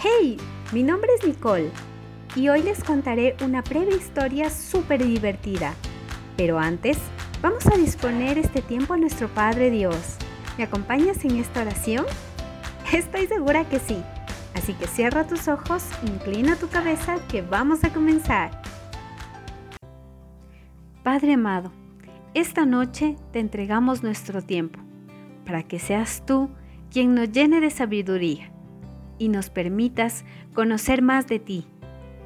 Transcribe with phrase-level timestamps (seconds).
[0.00, 0.36] Hey,
[0.72, 1.72] mi nombre es Nicole
[2.36, 5.74] y hoy les contaré una breve historia súper divertida.
[6.36, 6.98] Pero antes,
[7.42, 10.16] vamos a disponer este tiempo a nuestro Padre Dios.
[10.56, 12.06] ¿Me acompañas en esta oración?
[12.92, 13.96] Estoy segura que sí.
[14.54, 18.52] Así que cierra tus ojos, inclina tu cabeza que vamos a comenzar.
[21.02, 21.72] Padre amado,
[22.34, 24.78] esta noche te entregamos nuestro tiempo
[25.44, 26.50] para que seas tú
[26.88, 28.52] quien nos llene de sabiduría
[29.18, 30.24] y nos permitas
[30.54, 31.66] conocer más de ti.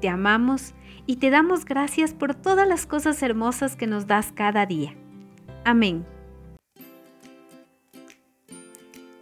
[0.00, 0.74] Te amamos
[1.06, 4.94] y te damos gracias por todas las cosas hermosas que nos das cada día.
[5.64, 6.04] Amén.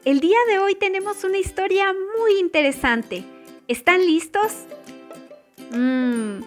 [0.04, 3.24] El día de hoy tenemos una historia muy interesante.
[3.68, 4.64] ¿Están listos?
[5.70, 6.42] Mmm,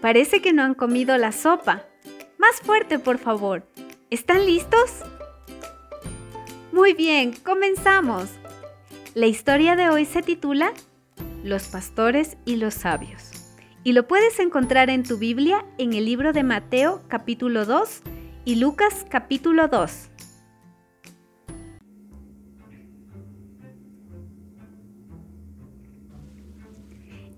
[0.00, 1.84] parece que no han comido la sopa.
[2.38, 3.62] Más fuerte, por favor.
[4.10, 5.02] ¿Están listos?
[6.72, 8.28] Muy bien, comenzamos.
[9.16, 10.74] La historia de hoy se titula
[11.42, 13.30] Los pastores y los sabios
[13.82, 18.02] y lo puedes encontrar en tu Biblia en el libro de Mateo capítulo 2
[18.44, 20.10] y Lucas capítulo 2.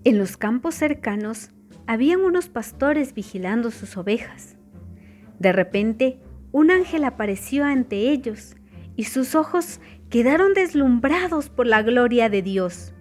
[0.02, 1.50] En los campos cercanos
[1.86, 4.56] habían unos pastores vigilando sus ovejas.
[5.38, 6.18] De repente,
[6.50, 8.56] un ángel apareció ante ellos
[8.96, 12.92] y sus ojos quedaron deslumbrados por la gloria de Dios.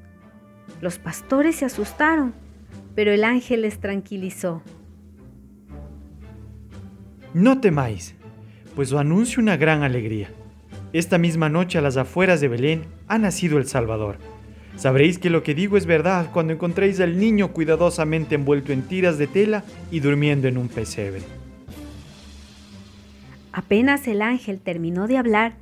[0.81, 2.33] Los pastores se asustaron,
[2.95, 4.61] pero el ángel les tranquilizó.
[7.33, 8.15] No temáis,
[8.75, 10.29] pues os anuncio una gran alegría.
[10.93, 14.17] Esta misma noche a las afueras de Belén ha nacido el Salvador.
[14.75, 19.17] Sabréis que lo que digo es verdad cuando encontréis al niño cuidadosamente envuelto en tiras
[19.17, 21.21] de tela y durmiendo en un pesebre.
[23.51, 25.55] Apenas el ángel terminó de hablar,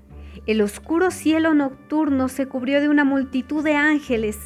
[0.46, 4.38] el oscuro cielo nocturno se cubrió de una multitud de ángeles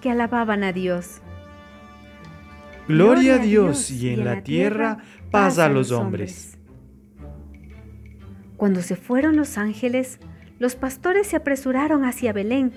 [0.00, 1.20] que alababan a Dios.
[2.88, 4.98] Gloria a Dios y en la tierra
[5.30, 6.56] paz a los hombres.
[8.56, 10.18] Cuando se fueron los ángeles,
[10.58, 12.72] los pastores se apresuraron hacia Belén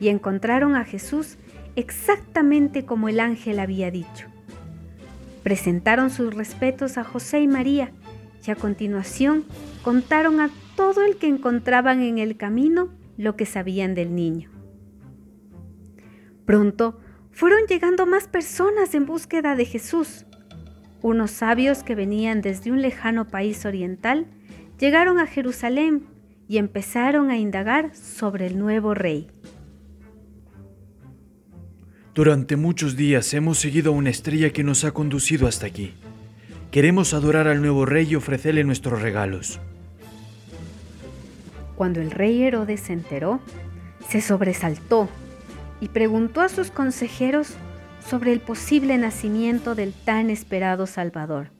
[0.00, 1.36] y encontraron a Jesús
[1.76, 4.26] exactamente como el ángel había dicho.
[5.42, 7.92] Presentaron sus respetos a José y María
[8.46, 9.44] y a continuación
[9.82, 14.50] contaron a todo el que encontraban en el camino lo que sabían del niño.
[16.44, 17.00] Pronto
[17.30, 20.24] fueron llegando más personas en búsqueda de Jesús.
[21.02, 24.26] Unos sabios que venían desde un lejano país oriental
[24.78, 26.06] llegaron a Jerusalén
[26.48, 29.28] y empezaron a indagar sobre el nuevo rey.
[32.14, 35.94] Durante muchos días hemos seguido a una estrella que nos ha conducido hasta aquí.
[36.70, 39.58] Queremos adorar al nuevo rey y ofrecerle nuestros regalos.
[41.76, 43.40] Cuando el rey Herodes se enteró,
[44.06, 45.08] se sobresaltó
[45.80, 47.54] y preguntó a sus consejeros
[48.06, 51.52] sobre el posible nacimiento del tan esperado Salvador.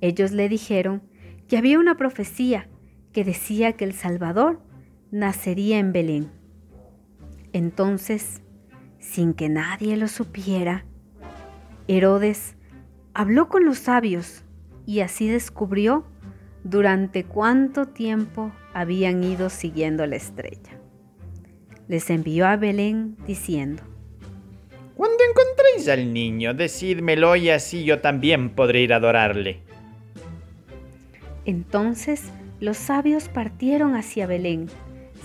[0.00, 1.02] Ellos le dijeron
[1.46, 2.68] que había una profecía
[3.12, 4.60] que decía que el Salvador
[5.12, 6.32] nacería en Belén.
[7.52, 8.42] Entonces,
[8.98, 10.84] sin que nadie lo supiera,
[11.86, 12.57] Herodes
[13.14, 14.42] habló con los sabios
[14.86, 16.04] y así descubrió
[16.64, 20.78] durante cuánto tiempo habían ido siguiendo la estrella.
[21.88, 23.82] Les envió a Belén diciendo,
[24.94, 29.60] Cuando encontréis al niño, decídmelo y así yo también podré ir a adorarle.
[31.44, 32.24] Entonces
[32.60, 34.68] los sabios partieron hacia Belén,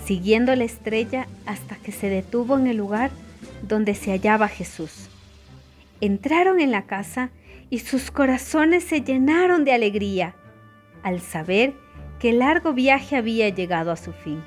[0.06, 3.12] siguiendo la estrella hasta que se detuvo en el lugar
[3.68, 5.10] donde se hallaba Jesús.
[6.00, 7.32] Entraron en la casa
[7.74, 10.36] y sus corazones se llenaron de alegría
[11.02, 11.74] al saber
[12.20, 14.44] que el largo viaje había llegado a su fin.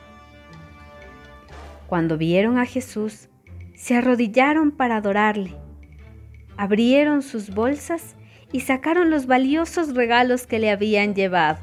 [1.88, 3.28] Cuando vieron a Jesús,
[3.74, 5.56] se arrodillaron para adorarle.
[6.56, 8.14] Abrieron sus bolsas
[8.52, 11.58] y sacaron los valiosos regalos que le habían llevado.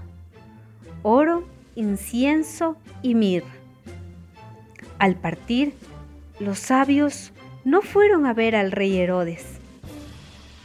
[1.02, 3.56] Oro, incienso y mirra.
[5.00, 5.72] Al partir,
[6.42, 7.32] los sabios
[7.64, 9.62] no fueron a ver al rey Herodes,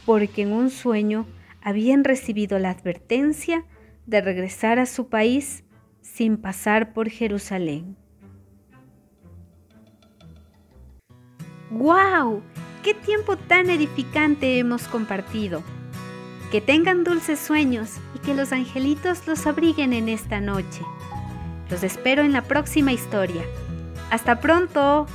[0.09, 1.27] porque en un sueño
[1.61, 3.63] habían recibido la advertencia
[4.07, 5.63] de regresar a su país
[6.01, 7.95] sin pasar por Jerusalén.
[11.69, 12.41] ¡Guau!
[12.81, 15.61] ¡Qué tiempo tan edificante hemos compartido!
[16.51, 20.81] Que tengan dulces sueños y que los angelitos los abriguen en esta noche.
[21.69, 23.43] Los espero en la próxima historia.
[24.09, 25.05] ¡Hasta pronto!